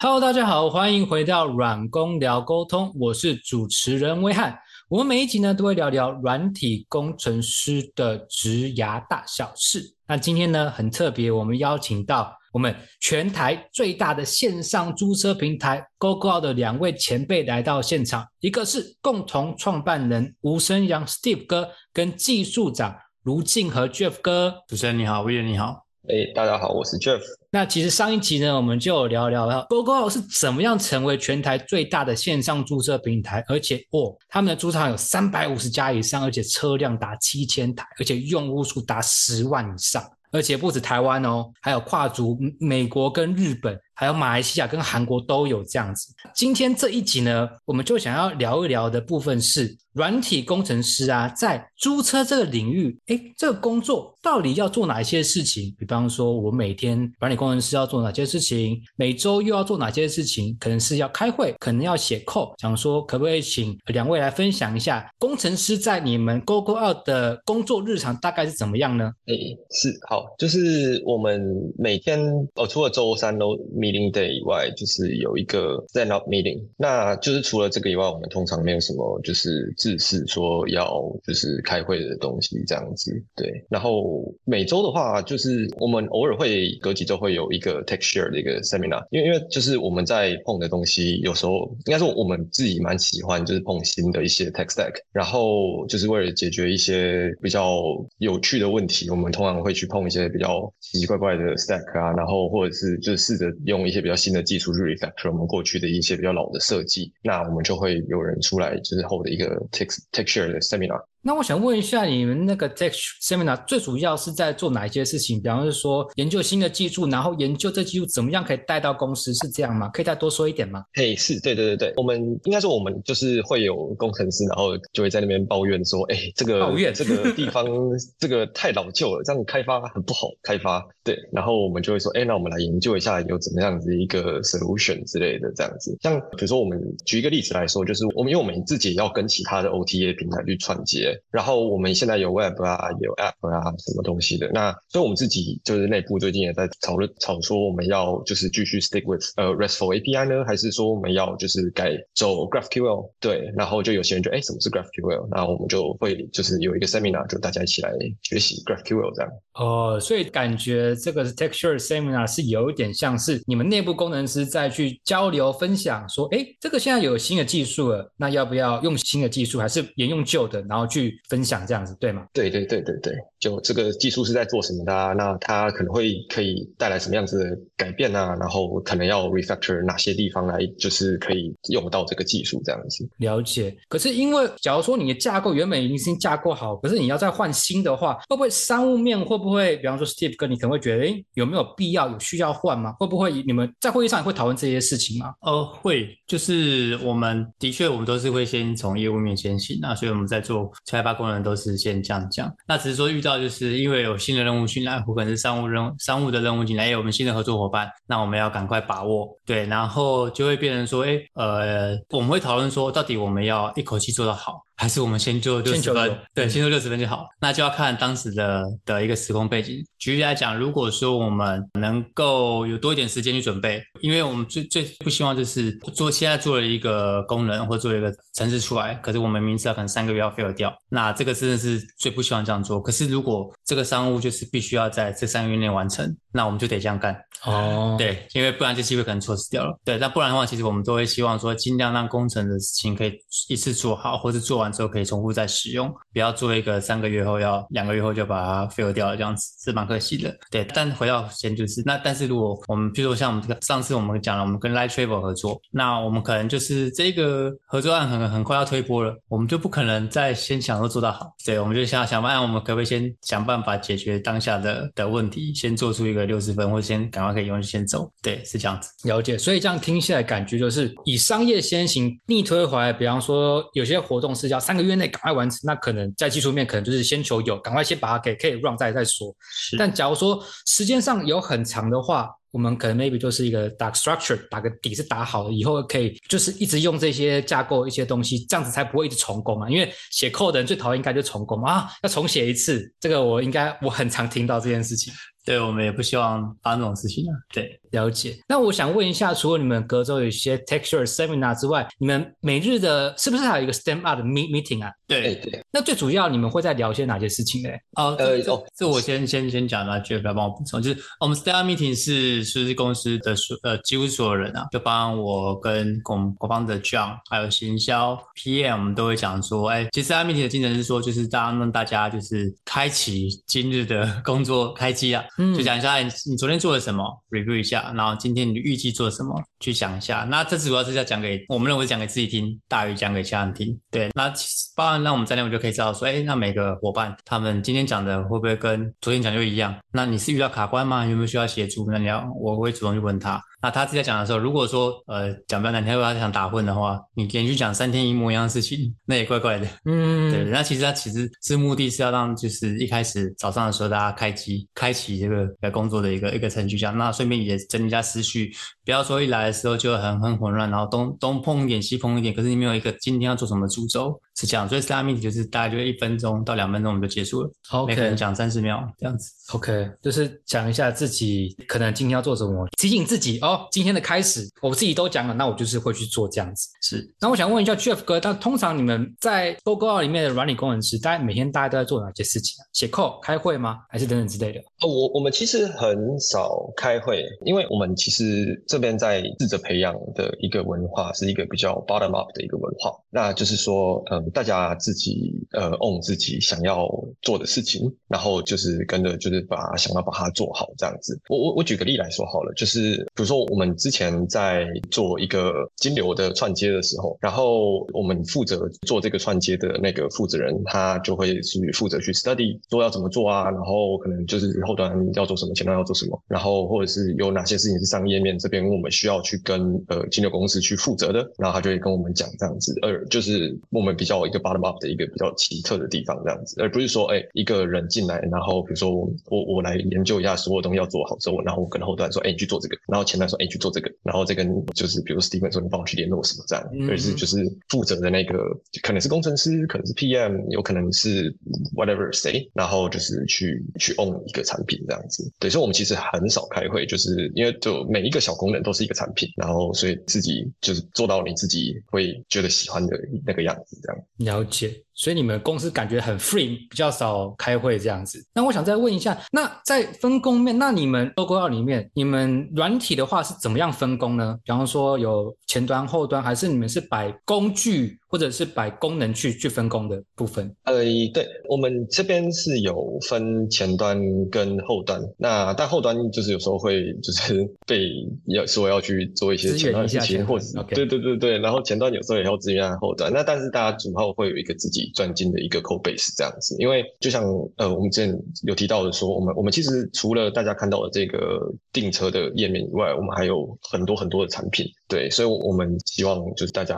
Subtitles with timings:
[0.00, 4.56] Hello，大家好，欢迎回到软工聊沟通，我是主持人威汉。
[4.88, 9.82] 我们每一集呢都会聊聊软体工程师的职涯大小事。
[10.06, 24.62] 那今天呢很特别，我们邀请到我们全台最大的线上租车平台 GoGo 的两位前辈来到现场，一个是共同创办人吴生阳 Steve 哥，跟技术长卢静和 Jeff 哥。
[24.68, 25.87] 主持人你好，威廉你好。
[26.10, 27.20] 哎，大家好，我是 Jeff。
[27.50, 40.02] 那其实上一集呢，我们就聊聊了 GoGo 是怎么样成为全台最大的线上注册平台，而且哦，他们的租场有三百五十家以上，而且车辆达七千台，而且用户数达十万以上，
[40.32, 43.78] 而且不止台湾哦，还有跨足美国跟日本。
[43.98, 46.14] 还有马来西亚跟韩国都有这样子。
[46.32, 55.74] 今天这一集呢，我们就想要聊一聊的部分是软体工程师啊，在租车这个领域，哎，这个工作到底要做哪一些事情？
[55.76, 58.80] 比方说，我每天软体工程师要做哪些事情？
[58.94, 60.56] 每周又要做哪些事情？
[60.60, 62.54] 可能是要开会，可能要写 code。
[62.60, 69.10] 想说，可不可以请两位来分享一下，工程师在你们 GoGoOut 的工作日常大概是怎么样呢？
[69.26, 69.34] 哎，
[69.72, 71.42] 是好，就是我们
[71.76, 72.20] 每天
[72.54, 73.58] 哦，除了周三都。
[73.88, 83.10] Meeting day 以外，就是有一个 stand up meeting，那就是除了这个以外，我们通常没有什么就是正式说要就是开会的东西这样子。
[83.34, 97.82] 对，然后每周的话，就是我们偶尔会隔几周会有一个 tech share 的一个 seminar，因为因为就是我们在碰的东西，有时候应该说我们自己蛮喜欢，就是碰新的一些 tech stack，然后就是为了解决一些比较
[98.18, 103.77] 有趣的问题，我们通常会去碰一些比较奇奇怪怪的 stack 啊，然后或者是就试着用。
[103.78, 111.00] 用一些比较新的技术去 refactor 我们过去的一些比较老的设计，那我们就会有人出来，之后的一个 text texture 的 seminar。
[111.20, 115.42] 那我想问一下，你们那个 tech seminar 最主要是在做哪一些事情？
[115.42, 119.88] 比方说研究新的技术，然后研究这技术怎么样可以带到公司，是这样吗？
[119.88, 120.82] 可以再多说一点吗？
[120.94, 127.66] 嘿，是对对对对，我们应该说我们就是会有工程师，然后就会在那边抱怨说，哎，这个抱怨这个地方
[128.18, 130.86] 这个太老旧了，这样开发很不好开发。
[131.02, 135.96] 对，然后我们就会说，哎，那我们来研究一下有怎么样子一个 solution 之类的这样子。
[136.02, 144.50] 像比如说我们举一个例子来说，就是我们因为我们自己要跟其他的 OTA 平台去串接，然后我们现在有 Web 啊，有 App 啊，什么东西的。
[144.52, 153.10] 那所以我们自己就是内部最近也在讨论，吵说我们要就是继续 stick with 呃 RESTful API 呢，还是说我们要就是改走 GraphQL？
[153.20, 155.28] 对，然后就有些人就哎，什么是 GraphQL？
[155.30, 157.92] 那我们就会就是有一个 seminar，就大家一起来
[158.22, 159.30] 学习 GraphQL 这样。
[159.54, 160.88] 哦，所以感觉。
[161.00, 170.97] 这个 texture seminar 是有一点像是你们内部工程师在去交流分享，说，哎，这个现在有新的技术了，那要不要用新的技术，还是沿用旧的，然后去
[171.28, 172.26] 分享这样子，对吗？
[172.32, 175.14] 对对对对对，就这个技术是在做什么的？
[175.14, 178.36] 那它可能会可以带来什么样子的改变啊？
[178.40, 183.08] 然后可能要 refactor 哪些地方来，就是可以用到这个技术这样子。
[183.18, 183.76] 了解。
[183.88, 189.76] 可是因为假如说你的架构原本已经架构好，可是你要再换新的话，会不会商务面会不会？
[189.78, 192.92] 比方说 Steve 哥，你可能会觉得，哎，有没有必要有需要换吗？
[192.98, 195.32] 会不会你们在会议上也会讨论这些事情吗？
[195.42, 202.52] 呃，会，就是我们的确我们都是会先从业务面先行，那所以我们在做开发工人都是先这样讲。
[202.66, 209.28] 那只是说遇到就是因为有新的任务进来，或可能是商务任商务的任务进来，有我们新的合作伙伴，那我们要赶快把握。
[209.44, 214.64] 对，然后就会变成说，哎，呃，我们会讨论说，到底我们要一口气做到好。
[214.78, 217.26] 还是我们先做六十分，对，先做六十分就好。
[217.40, 219.84] 那就要看当时的的一个时空背景。
[219.98, 232.80] 举例来讲，如果说我们能够有多一点时间去准备，因为我们最最不希望就是做现在做了一个功能或做了一个程式出来，可是我们明知道可能三个月要 fail 掉，那这个真的是最不希望这样做。
[232.80, 237.14] 可是如果这个商务就是必须要在这三个月内完成，那我们就得这样干。
[237.44, 239.76] 哦，对，因为不然这机会可能错失掉了。
[239.84, 243.12] 对，那不然的话，其实我们都会希望说，尽量让工程的事情可以
[243.48, 244.68] 一次做好，或者做完。
[244.78, 250.32] 之后可以重复再使用，不要做一个三个月后要两个月后就把它 fail 掉了，这样子是蛮可惜的。
[250.52, 261.34] 对，但回到先就是那，但是如果我们比如说像我们这个上次我们讲了，我们跟 Light Travel 合作，那我们可能就是这个合作案很很快要推波了，我们就不可能再先想说做到好。
[261.44, 268.08] 对，我们就想想办法，我们可不可以先想办法解决当下的的问题，先做出一个六十分，或者先赶快可以用先走。
[268.22, 268.88] 对，是这样子。
[269.08, 269.36] 了解。
[269.36, 274.56] 所以这样听起来感觉就是以商业先行，逆推回来，比方说有些活动是要。
[274.68, 279.34] 三个月内赶快完成，那可能在技术面可能就是先求有，赶快先把它给可以 run 再再说。
[279.78, 289.70] 但假如说时间上有很长的话，我们可能 maybe 就是一个打 structure，打个底是打好了，以后可以就是一直用这些架构一些东西，这样子才不会一直重工啊。
[289.70, 292.92] 因为写 code 的人最讨厌应该就重工啊，要重写一次。
[293.00, 295.10] 这个我应该我很常听到这件事情。
[295.48, 297.32] 对我们也不希望发生这种事情啊。
[297.52, 298.36] 对，了解。
[298.46, 304.88] 那我想问一下，除了你们隔周有一些 texture seminar 之外，你们每日的是不是还有一个 stand up 的 meet meeting 啊？
[304.88, 307.70] 哎对，对，那最主要你们会在聊些哪些事情呢？
[307.96, 325.24] 哦，呃哦这我先先先讲那 Jeff 来帮我补充，就是我们 Stand Meeting 是是公司的所呃几乎所有人啊，就帮我跟公国方的 John 还有行销 PM，我们都会讲说，哎，其实 Stand Meeting 的精神是说，就是当让大家就是开启今日的工作开机啊，
[325.56, 330.26] 就讲一下你你昨天做了什么，review 一下，然后今天你预计做什么，去想一下。
[330.28, 333.78] 那这次主要是要讲给我们认为讲给自己听，大于讲给其他人听。
[333.90, 339.74] 对，那其实包含让我们在内，我就可以知道说，哎，那每个伙伴他们今天讲的会不会跟昨天讲就一样？
[339.92, 341.06] 那你是遇到卡关吗？
[341.06, 341.88] 有没有需要协助？
[341.90, 343.40] 那你要我会主动去问他。
[343.60, 349.66] 那他自己在讲的时候，如果说呃讲比较难听，如果他想打混的话，你连续讲三天一模一样的事情， 那也怪怪的。
[349.84, 358.52] 嗯，对，那其实他其实是目的是要让就是一开始早上的时候大家开机开启这个呃工作的一个一个程序这样，那顺便也整理一下思绪，
[358.88, 367.50] 不要说一来的时候就很很混乱，然后东东碰一点西碰一点，可是你没有一个今天要做什么主轴是这样，所以 s t a r meeting 就是大概就一分钟到两分钟我们就结束了，
[367.86, 369.30] 每个人 OK 讲三十秒这样子。
[369.52, 376.70] OK，就是讲一下自己可能今天要做什么，提醒自己哦，今天的开始我自己都讲了，那我就是会去做这样子。
[376.80, 382.64] 是，那我想问一下 Jeff 哥，那通常你们在 GoGo 里面的软体工程师，大家每天大家都在做哪些事情啊？
[382.72, 383.80] 写 code、开会吗？
[383.90, 384.60] 还是等等之类的？
[384.80, 396.88] 哦，我我们其实很少开会，因为我们其实这这边在试着培养的一个文化是一个比较 bottom up 的一个文化，那就是说，嗯，大家自己呃 own 自己想要
[397.20, 401.20] 做的事情，然后就是跟着就是把想要把它做好这样子。
[401.28, 437.36] 我我我举个例来说好了，就是比如说我们之前在做一个金流的串接的时候，然后我们负责做这个串接的那个负责人，他就会去负责去 study 说要怎么做啊，然后可能就是后端要做什么，前端要做什么，然后或者是有哪些事情是上页面这边我们需要去跟呃金流公司去负责的，然后他就会跟我们讲这样子，而就是我们比较一个 bottom up 的一个比较奇特的地方这样子，而不是说哎一个人进来，然后比如说我我我来研究一下所有东西要做好之后，然后我跟后端说哎你去做这个，然后前端说哎你去做这个，然后再跟就是比如 Steven 说你帮我去联络什么这样，而是就是
[437.68, 438.38] 负责的那个
[438.82, 441.34] 可能是工程师，可能是 PM，有可能是
[441.76, 445.30] whatever 谁，然后就是去去 own 一个产品这样子。
[445.38, 454.02] 对，所以我们其实很少开会，就是因为就每一个小功能都是一个产品，然后所以自己就是做到你自己会觉得喜欢的那个样子这样。
[454.16, 458.20] 了解，所以你们公司感觉很 free，比较少开会这样子。
[458.34, 464.36] 那我想再问一下，那在分工面，那你们 logo 里面，你们软体的话是怎么样分工呢？
[464.44, 470.52] 比方说有前端、后端，还是你们是摆工具或者是摆功能去去分工的部分？
[470.64, 470.82] 呃，
[471.14, 473.96] 对，我们这边是有分前端
[474.32, 477.88] 跟后端，那但后端就是有时候会就是 被
[478.26, 487.24] 要说要去做一些前端的事情，或者是对对对对，然后前端有时候也要支援后端，那但是大家主要会有一个自己专精的一个 code base 这样子，因为就像
[487.56, 496.74] 呃我们之前有提到的说，我们我们其实除了大家看到的这个订车的页面以外，我们还有很多很多的产品，对，所以我们希望就是大家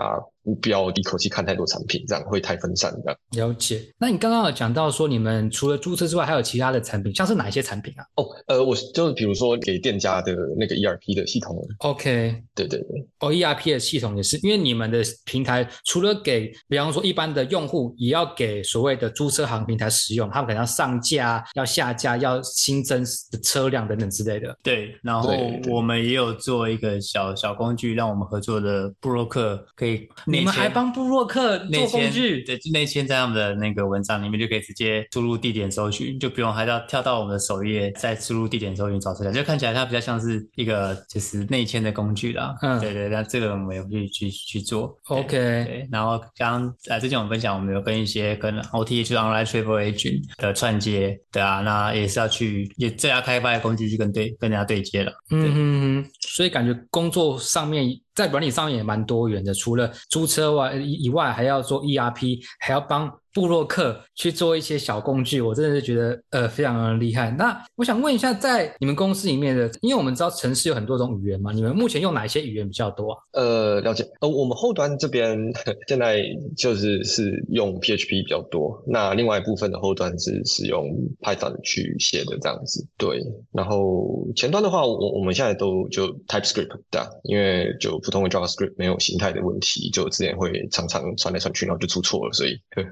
[0.61, 3.49] 不要一口气看太多产品，这样会太分散这样。
[3.49, 3.81] 了解。
[3.99, 13.07] 那你刚刚有讲到说，你们除了注册之外，还有其他的产品，像是哪一些产品啊哦，呃，我就是比如说给店家的那个 ERP 的系统，？OK，对对对。
[13.21, 23.05] 哦，ERP 的系统也是，因为你们的平台除了给，比方说一般的用户，也要给所谓的租车行平台使用，他们可能要上架、要下架、要新增
[23.45, 24.57] 车辆等等之类的。
[24.65, 25.33] 对，然后
[25.71, 32.43] 我们也有做一个小小工具，让我们合作的布洛克可以你们还帮布洛克内做工嵌具？
[32.45, 42.57] 对，就内嵌在他们的那个文章里面，就可以直接输入地点搜寻，就不用还要跳到我们的首页再输入地点搜寻找出来，就看起来它比较像是一个就是内嵌的工具啦。
[42.63, 44.99] 嗯对对，那这个我们也会去去做。
[45.09, 55.13] OK 对，然后刚刚呃之前我们分享，我们有跟一些跟 OTA 就是 Online Travel Agent 的串接，对啊，那也是要去也这家开发的工具去跟对跟人家对接了。
[55.31, 67.31] 嗯哼哼，所以感觉工作上面在软体上也蛮多元的，除了租车外以以外，还要做 ERP，还要帮布洛克去做一些小工具，我真的是觉得呃非常的厉害。
[67.31, 73.19] 那我想问一下，在你们公司里面的，因为我们知道城市有很多种语言嘛，你们目前用哪一些语言比较多啊？
[73.33, 74.05] 呃，了解。
[74.21, 75.39] 呃，我们后端这边
[75.87, 76.21] 现在
[76.57, 80.89] 就是是用 PHP 比较多，那另外一部分的后端是使用
[81.21, 82.85] Python 去写的这样子。
[82.99, 92.33] 对，然后前端的话，我我们现在都就 TypeScript 对啊，因为就普通的 JavaScript 没有形态的问题，就之前会常常传来传去，然后就出错了。
[92.33, 92.85] 所以， 对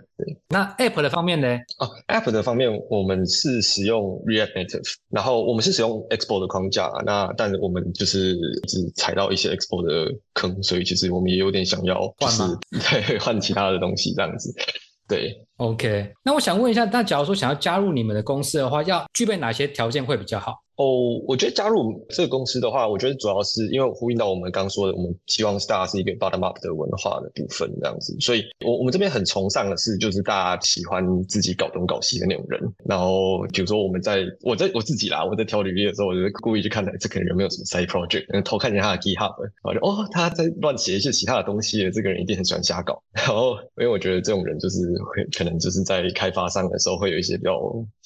[0.48, 1.48] 那 App 的方面呢？
[1.78, 12.58] 啊，App 的方面，我们是使用 React Native，然后我们是使用 Expo 的框架，那但我们就是一直踩到一些 Expo 的坑，所以其实我们也有点想要就是换吗
[12.90, 14.54] 对换其他的东西这样子。
[15.08, 20.54] 对，OK，那我想问一下，那假如说想要加入你们的公司的话，要具备哪些条件会比较好？
[20.78, 32.62] 哦，我觉得加入这个公司的话，我觉得主要是因为呼应到我们刚刚说的，我们希望是大家是一个 bottom up 的文化的部分这样子，所以我我们这边很崇尚的是，就是大家喜欢自己搞东搞西的那种人。
[32.84, 43.02] 然后比如说我们在我在我自己啦，我在挑履历的时候，我就故意去看这个人有没有什么 side project，然后偷看一下他的 GitHub，然后就哦他在乱写一些其他的东西，这个人一定很喜欢瞎搞。
[43.10, 47.58] 然后因为我觉得这种人就是会可能就是在开发上的时候会有一些比较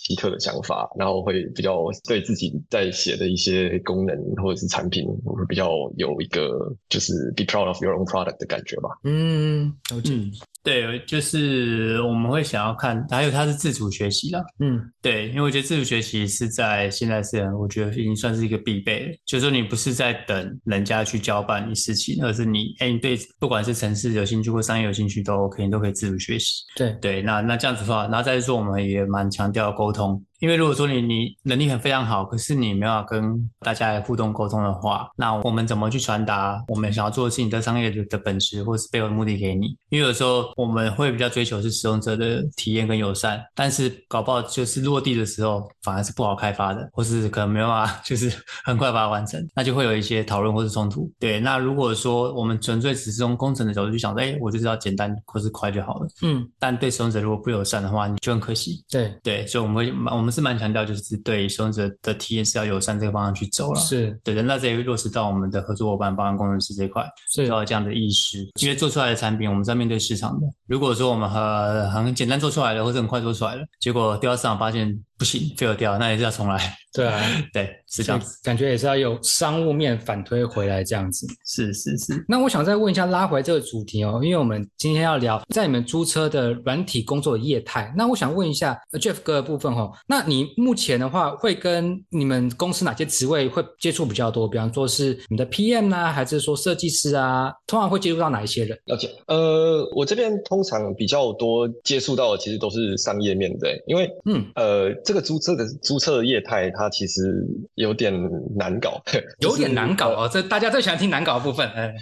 [0.03, 1.79] 奇特的想法，然后会比较
[2.09, 8.91] 对自己在写的一些功能或者是产品会比较有一个就是 be proud of your own product 的感觉吧。
[9.05, 10.13] 嗯，了解。
[10.13, 10.33] 嗯，
[10.63, 14.41] 对，就是我们会想要看，还有它是自主学习啦。
[14.61, 19.17] 嗯对，因为我觉得自主学习是在现在是，我觉得已经算是一个必备了。
[19.27, 26.63] 就是说你不是在等人家去交办你事情，而是你，哎，你对不管是城市有兴趣或商业有兴趣都 OK，你都可以自主学习。
[26.77, 39.69] 对，对，那那这样子的话，然后再是说我们也蛮强调沟通，因为如果说你你能力很非常好，可是你没有办法跟大家来互动沟通的话，那我们怎么去传达我们想要做的事情的商业的的本质或是背后的目的给你？
[39.89, 48.29] 因为有时候我们会比较追求是使用者的体验跟友善，但是搞不好就是落地的时候反而是不好开发的，或是可能没有办法就是
[48.67, 51.09] 很快把它完成，那就会有一些讨论或是冲突。
[51.21, 56.09] 对，那如果说我们纯粹只是从工程的角度去想，哎，我就知道简单或是快就好了。
[56.23, 58.85] 嗯，但对使用者如果不友善的话，你就很可惜。
[58.91, 63.81] 对，对，所以我们会我们是蛮强调，就是对使用者的体验是要友善这个方向去走了。
[63.81, 68.51] 是对的，那这也会落实到我们的合作伙伴，包含工程师这一块，是要有这样的意识。
[68.61, 70.47] 因为做出来的产品，我们是要面对市场的。
[70.67, 76.59] 如果说我们很很简单做出来了，或者很快做出来了，结果丢到市场发现不行，fail 掉，那也是要重来。
[76.93, 77.23] 对啊，
[77.55, 78.39] 对，是这样子。
[78.43, 81.27] 感觉也是要有商务面反推回来这样子。
[81.47, 82.23] 是是是。
[82.29, 87.91] 那我想再问一下，拉回这个主题哦，因为我们今天要聊在你们租车的软体工作的业态。
[87.97, 94.47] 那我想问一下呃 Jeff 哥的部分哈、哦，那你目前的话会跟你们公司哪些职位会接触比较多？
[94.49, 97.51] 比方说是你的 PM 呢、还是说设计师啊？
[97.67, 98.79] 通常会接触到哪一些人？
[98.85, 108.13] 了解，呃，我这边通常比较多接触到的其实都是商业面的，因为嗯，呃，这个租车的租车的业态它其实有点
[108.57, 109.03] 难搞，
[109.41, 111.69] 有点难搞呃哦，这大家最喜欢听难搞的部分。
[111.71, 111.95] 哎，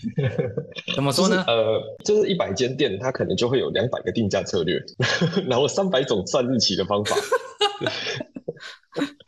[0.95, 1.37] 怎么说呢？
[1.37, 4.81] 就是呃，就是一百间店，它可能就会有两百个定价策略，
[5.49, 7.17] 然后三百种算日期的方法。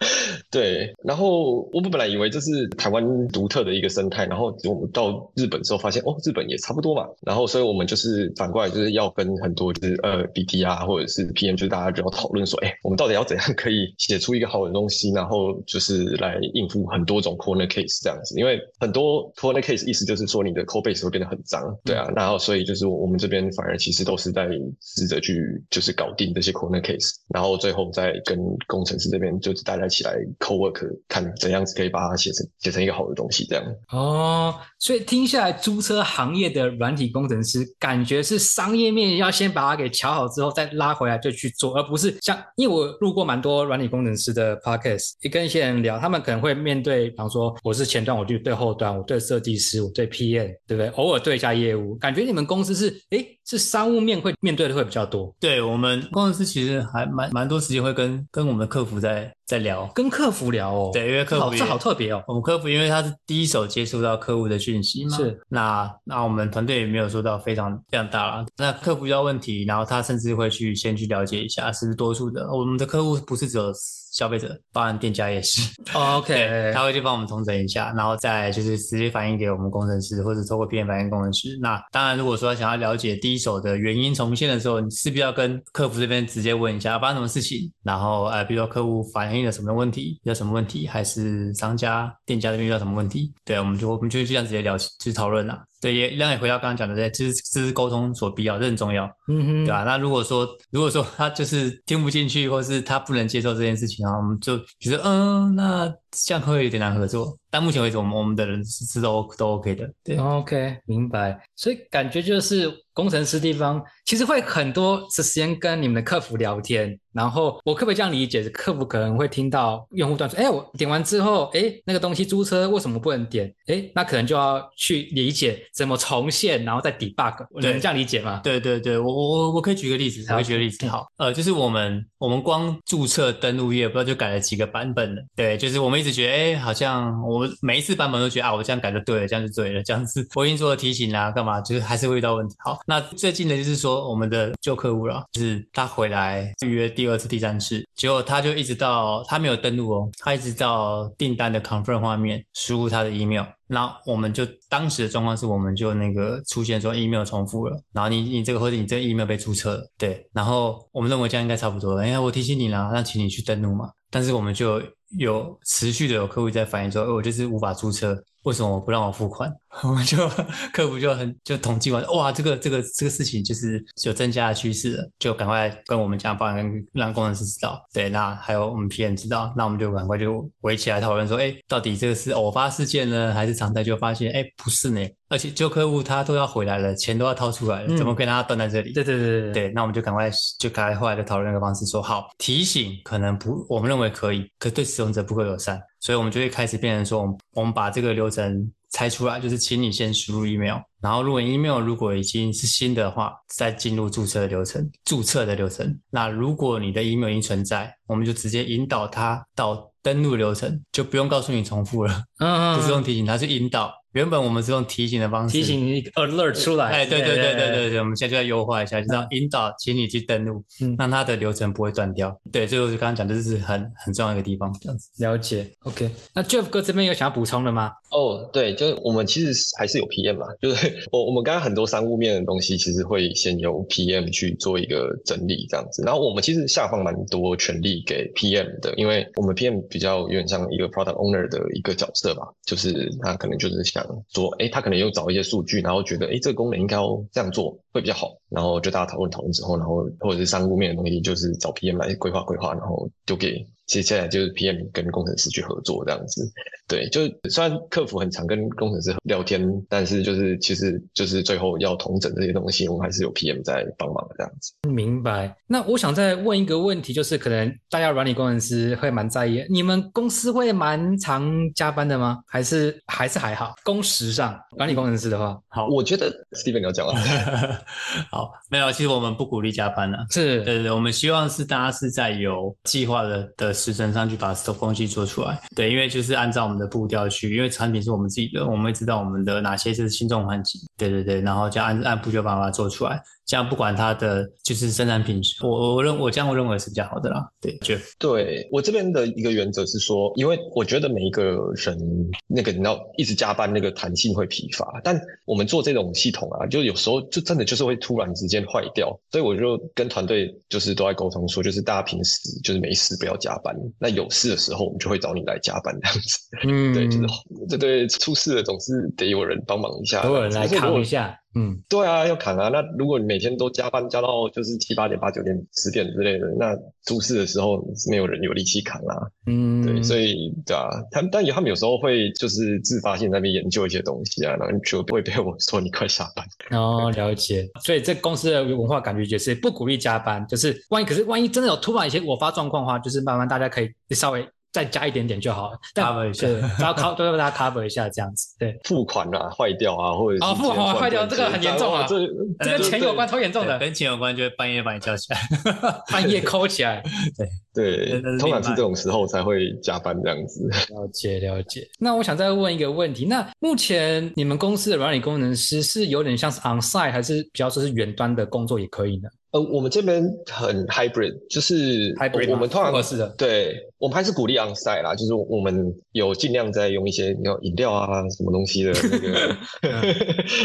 [0.51, 7.07] 对，然后我们本来以为这是台湾独特的一个生态，然后我们到日本之后发现，哦，日本也差不多嘛。
[7.23, 18.39] 然后，所以我们就是反过来就是要跟很多就是呃 BT 啊，或者是 PM，就是大家就要讨论说，哎，我们到底要怎样可以写出一个好的东西，然后就是来应付很多种 corner case 这样子。
[18.39, 22.07] 因为很多 corner case 意思就是说你的 code base 会变得很脏，对啊。
[22.15, 24.49] 然后所以就是我们这边反而其实都是在
[24.81, 33.65] 试着去就是搞定这些 corner case，然后最后再跟工程师这边就是大家起来 co work，看怎样子可以把它写成写成一个好的东西这样。
[33.91, 50.89] 哦，所以听下来，租车行业的软体工程师，感觉是商业面要先把它给瞧好之后，再拉回来就去做，而不是像，因为我录过蛮多软体工程师的 podcast，也跟一些人聊，他们可能会面对，比方说我是前端，我就对后端，我对设计师，我对 PM，对不对？
[50.91, 59.87] 偶尔对一下业务，感觉你们公司是，诶，是商务面会面对的会比较多，对我们工程师其实还蛮蛮多时间会跟跟我们的客服在在聊。
[59.95, 68.47] 跟客服聊哦，对，因为客服这好特别哦，我们客服因为他是第一手接触到客户的讯息嘛，是那那我们团队也没有说到非常非常大啦。
[68.57, 72.49] 那客服遇到问题，然后他甚至会去先去了解一下是不是多数的。
[72.51, 73.73] 我们的客户不是只有
[74.13, 75.61] 消费者，包含店家也是。
[75.95, 81.59] 哦， OK，他会去帮我们统整一下，然后再就是直接反映给我们工程师，或者透过 PM 反映工程师。
[81.61, 95.65] 那当然，如果说想要了解第一手的原因重现的时候，你势必要跟客服这边直接问一下发生什么事情，然后呃，比如说客户反映了什么问题，有什么问题，还是商家、店家这边遇到什么问题，对，我们就我们就这样直接聊去讨论啦。
[95.83, 107.37] 对，也让你回到刚刚讲的，对，这是这是沟通所必要，这很重要，嗯哼，对吧、那如果说如果说他就是听不进去，或是他不能接受这件事情，然后我们就觉得嗯，那这样会有点难合作。
[107.51, 110.17] 但目前为止，我们我们的人是是都都 OK 的，对。
[110.17, 111.39] OK，明白。
[111.55, 118.49] 所以感觉就是工程师地方其实会很多的时间跟你们的客服聊天，然后我可不可以这样理解？
[118.49, 123.55] 客服可能会听到用户端说：“哎，我点完之后，哎，那个东西租车为什么不能点？
[123.67, 127.47] 哎，那可能就要去理解怎么重现，然后再 debug。
[127.61, 128.41] 能这样理解吗？
[128.45, 130.87] 对对对，我我我我可以举个例子，我可以举个例子。
[130.87, 135.23] 好，呃，就是我们我们光注册登录页，不知道就改了几个版本了。
[135.35, 142.55] 对，就是我们一直觉得，哎，好像我们每一次版本都觉得啊，我这样改就对了，这样就对了，这样子我已经做了提醒啦，干嘛，就是还是会遇到问题。
[142.59, 153.45] 好，那最近的就是说我们的旧客户了，就是他回来预约第二次、第三次，结果他就一直到他没有登录哦，他一直到订单的 confirm 画面输入他的 email。
[153.73, 163.89] 那我们就当时的状况是，我们就那个出现说 email 重复了，然后你你这个或者你这 email 被注册了，对，然后我们认为这样应该差不多了，哎，我提醒你了，那请你去登录嘛。
[164.11, 164.83] 但是我们就
[165.19, 169.53] 有持续的有客户在反映说，哎我就是无法注册，为什么不让我付款？
[169.83, 170.29] 我们就
[170.73, 183.83] 客服就很就统计完，哇，这个这个这个事情就是有增加的趋势了，就赶快跟我们讲，帮跟让工程师知道，对，那还有我们 PM 知道，那我们就赶快就围起来讨论说，哎，到底这个是偶发事件呢，还是常态？
[183.83, 188.93] 就发现，哎，不是呢，而且旧客户他都要回来了，钱都要掏出来了，嗯怎么可以让他断在这里？
[188.93, 205.97] 对对对对对，那我们就赶快就赶快后来就讨论那个方式说，好提醒可能不，我们认为可以，可对使用者不够友善，所以我们就会开始变成说，我们我们把这个流程拆出来，就是请你先输入 email，然后如果 email 如果已经是新的话，再进入注册的流程，注册的流程。
[206.11, 214.02] 那如果你的 email 已经存在，我们就直接引导他到登录流程，就不用告诉你重复了，嗯，不是用提醒，它是引导。
[214.13, 216.87] 原本我们是用提醒的方式提醒你一个 alert 出来。
[216.91, 222.37] 哎，对对对对对对，我们现在就要优化一下，就是要引导，请你去登录，嗯让它的流程不会断掉。
[222.53, 225.09] 对，这就是刚刚讲，这是很很重要的一个地方，这样子。
[225.25, 225.67] 了解。
[225.85, 227.93] OK，那 Jeff 哥这边有想要补充的吗？
[228.11, 244.02] 哦，对，就是我们其实还是有 PM 嘛，就是 我我们刚刚很多商务面的东西，其实会先由 PM 去做一个整理这样子，然后我们其实下放蛮多权利给 PM 的，因为我们 PM 比较有点像一个 product owner 的一个角色吧，就是他可能就是想
[244.33, 256.51] 说，诶，他可能又找一些数据，然后觉得，诶，这个功能应该要这样做会比较好，然后就大家讨论讨论之后，然后或者是商务面的东西，就是找 PM 来规划规划，然后丢给接下来就是 PM 跟工程师去合作这样子。
[256.89, 264.73] 对，就是虽然客服很常跟工程师聊天，但是就是其实就是最后要统整这些东西，我们还是有 PM 在帮忙的这样子。
[264.89, 265.55] 明白。
[265.67, 272.41] 那我想再问一个问题，就是可能大家软体工程师会蛮在意，你们公司会蛮常加班的吗？
[272.47, 273.75] 还是还是还好？
[273.85, 277.15] 工时上，软体工程师的话好，我觉得 Steven 你要讲了，
[278.31, 285.59] 好，没有，其实我们不鼓励加班的、是对对对，我们希望是大家是在有计划的的时程上去把这东西做出来。
[285.75, 290.81] 对，因为就是按照我我们的步调去，因为产品是我们自己的，我们会知道我们的哪些是轻重缓急。
[290.97, 293.23] 对对对，然后就按按步骤把它做出来。
[293.45, 297.47] 这样不管它的就是生产品质，我我认我这样我认为是比较好的啦。
[297.61, 301.43] 对，就对我这边的一个原则是说，因为我觉得每一个
[301.75, 301.99] 人
[302.47, 305.01] 那个你要一直加班，那个弹性会疲乏。
[305.05, 316.39] 但我们做这种系统啊，就有时候就真的就是会突然之间坏掉，所以我就跟团队就是都在沟通说，就是大家平时就是没事不要加班，那有事的时候我们就会找你来加班这样子。
[316.65, 317.27] 嗯，对，就是
[317.69, 321.39] 这对，出事了总是得有人帮忙一下，有人来扛一下。
[321.55, 322.69] 嗯，对啊，要砍啊。
[322.69, 329.17] 那如果你每天都加班加到就是七八点、八九点、十点之类的，那出事的时候没有人有力气扛啊。
[329.47, 336.47] 嗯，对，所以对啊，他们但也他们有时候会就是自发性在那边研究一些东西啊，然后就会被我说你快下班。
[336.71, 337.69] 哦，了解。
[337.85, 345.79] 所以这公司的文化感觉就是不鼓励加班，就是万一可是万一真的有突然一些偶发状况的话，就是慢慢大家可以稍微再加一点点就好了。
[345.95, 348.57] 但 Cover 一下对，然后 cover 都要大家 cover 一下这样子。
[348.59, 352.27] 对，付款啊坏掉啊，或者是哦付款坏掉这个很严重啊这
[352.61, 355.41] 这跟钱有关，超严重的，跟钱有关，就会半夜把你叫起来。
[356.11, 357.03] 半夜抠起来。
[357.75, 360.69] 对对，通常是这种时候才会加班这样子。
[360.91, 361.89] 了解了解。
[361.99, 369.29] 那我想再问一个问题，那目前你们公司的软体工程师是有点像是 on site，还是比较说是远端的工作也可以呢？
[369.53, 378.93] 呃，我们这边很 hybrid，就是 Hybrid 吗我我们通常复合适的对我们还是鼓励 on site 啦，就是我们有尽量在用一些你饮料啊什么东西的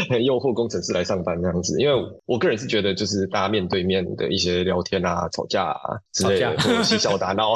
[0.08, 1.94] 那个 诱惑工程师来上班这样子，因为
[2.26, 5.78] 我个人是觉得就是大家面对面的一些聊天啊、吵架啊
[6.12, 7.54] 之类的，或者嬉笑打闹，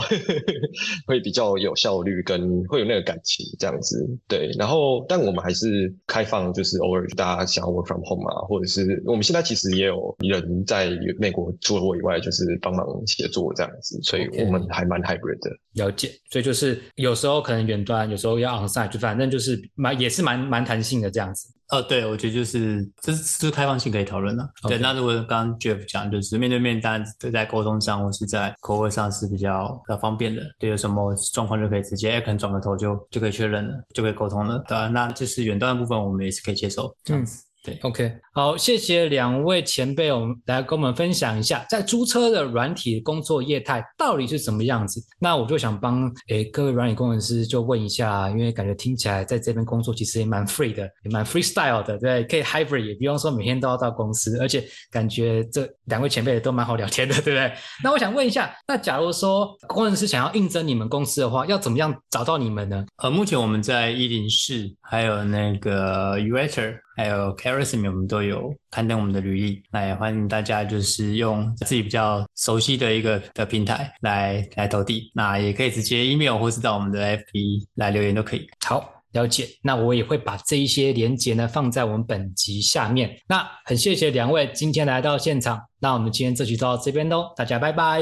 [1.05, 4.09] 会比较有效率，跟会有那个感情这样子。
[4.29, 15.51] 对，然后但我们还是开放，就是偶尔大家想要 work from home 啊，或者是我们现在其实也有人在美国，除了我以外，就是帮忙协作这样子，所以我们还蛮 hybrid 的。
[15.75, 21.49] 了解，所以就是有时候可能远端，有时候要 on site，就反正就是蛮也是蛮蛮弹性的这样子。
[21.69, 24.47] 哦，对，我觉得就是这是开放性可以讨论的。
[24.69, 30.43] 对，那如果刚刚 Jeff 讲，就是面对面，当然在沟通上或是在口味上是比较比较方便的。
[30.59, 34.63] 对，有什么状况就可以直接可能转个头就就可以确认了，就可以沟通了。
[34.69, 37.43] 对，那就是远端的部分，我们也是可以接受这样子。
[37.65, 45.01] 对，OK，好，谢谢两位前辈，我们来跟我们分享一下，在租车的软体工作业态到底是什么样子。
[45.21, 57.53] 那我就想帮诶各位软体工程师就问一下，因为感觉听起来在这边工作其实也蛮 free 的，也蛮 freestyle 的，对，可以 hybrid，也不用说每天都要到公司，而且感觉这两位前辈都蛮好聊天的，对不对？
[57.85, 62.85] 那我想问一下，那假如说工程师想要应征你们公司的话，要怎么样找到你们呢？
[62.97, 77.17] 呃，目前我们在一零四，还有那个 u a t e r 还有 k a r i s m 我们都有刊登我们的履历，那也欢迎大家就是用自己比较熟悉的一个的平台来来投递，那也可以直接 email 或是到我们的
[77.19, 78.47] FB 来留言都可以。
[78.65, 79.02] 好。
[79.13, 83.19] 了解，那我也会把这一些连接呢放在我们本集下面。
[83.29, 88.01] 那很谢谢两位今天来到现场，那我们今天这集就到这边喽，大家拜拜，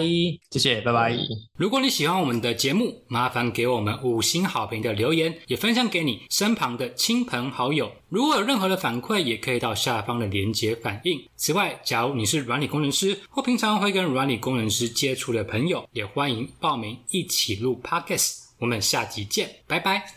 [0.51, 1.17] 谢谢，拜拜。
[1.57, 7.91] 如果你喜欢我们的节目，麻烦给我们五星好评的留言，也分享给你身旁的亲朋好友。
[8.09, 11.21] 如果有任何的反馈，也可以到下方的连接反映。
[11.37, 18.51] 此外，假如你是软体工程师或平常会跟软体工程师接触的朋友，也欢迎报名一起录 Podcast。
[18.59, 20.17] 我们下集见，拜拜。